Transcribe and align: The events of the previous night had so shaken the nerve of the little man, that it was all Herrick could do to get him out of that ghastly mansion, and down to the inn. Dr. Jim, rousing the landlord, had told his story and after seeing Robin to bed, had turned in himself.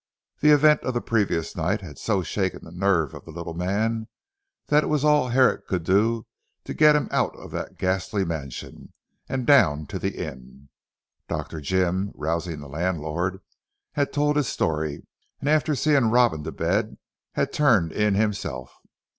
The 0.39 0.49
events 0.49 0.83
of 0.83 0.95
the 0.95 0.99
previous 0.99 1.55
night 1.55 1.81
had 1.81 1.99
so 1.99 2.23
shaken 2.23 2.61
the 2.63 2.71
nerve 2.71 3.13
of 3.13 3.23
the 3.23 3.29
little 3.29 3.53
man, 3.53 4.07
that 4.65 4.83
it 4.83 4.87
was 4.87 5.05
all 5.05 5.27
Herrick 5.27 5.67
could 5.67 5.83
do 5.83 6.25
to 6.63 6.73
get 6.73 6.95
him 6.95 7.07
out 7.11 7.35
of 7.35 7.51
that 7.51 7.77
ghastly 7.77 8.25
mansion, 8.25 8.93
and 9.29 9.45
down 9.45 9.85
to 9.85 9.99
the 9.99 10.17
inn. 10.17 10.69
Dr. 11.29 11.61
Jim, 11.61 12.11
rousing 12.15 12.61
the 12.61 12.67
landlord, 12.67 13.41
had 13.91 14.11
told 14.11 14.37
his 14.37 14.47
story 14.47 15.05
and 15.39 15.47
after 15.47 15.75
seeing 15.75 16.05
Robin 16.09 16.43
to 16.45 16.51
bed, 16.51 16.97
had 17.33 17.53
turned 17.53 17.91
in 17.91 18.15
himself. 18.15 18.73